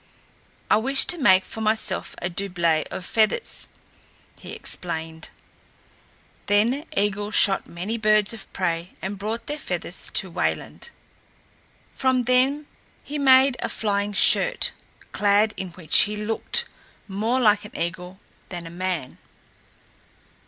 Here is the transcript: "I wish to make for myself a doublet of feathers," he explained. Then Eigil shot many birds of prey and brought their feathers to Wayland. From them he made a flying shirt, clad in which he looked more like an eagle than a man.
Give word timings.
"I 0.67 0.77
wish 0.77 1.05
to 1.05 1.19
make 1.19 1.45
for 1.45 1.61
myself 1.61 2.15
a 2.23 2.27
doublet 2.27 2.87
of 2.89 3.05
feathers," 3.05 3.69
he 4.39 4.51
explained. 4.51 5.29
Then 6.47 6.85
Eigil 6.97 7.29
shot 7.29 7.67
many 7.67 7.99
birds 7.99 8.33
of 8.33 8.51
prey 8.51 8.93
and 8.99 9.19
brought 9.19 9.45
their 9.45 9.59
feathers 9.59 10.09
to 10.15 10.31
Wayland. 10.31 10.89
From 11.93 12.23
them 12.23 12.65
he 13.03 13.19
made 13.19 13.57
a 13.59 13.69
flying 13.69 14.13
shirt, 14.13 14.71
clad 15.11 15.53
in 15.55 15.69
which 15.73 15.99
he 16.05 16.17
looked 16.17 16.65
more 17.07 17.39
like 17.39 17.63
an 17.63 17.77
eagle 17.77 18.19
than 18.49 18.65
a 18.65 18.71
man. 18.71 19.19